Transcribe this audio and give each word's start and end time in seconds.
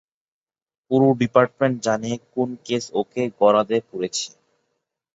পুরো 0.91 1.07
ডিপার্টমেন্ট 1.21 1.75
জানে 1.85 2.11
কোন 2.33 2.49
কেস 2.65 2.83
ওকে 2.99 3.21
গরাদে 3.39 3.77
পুরেছে। 3.89 4.27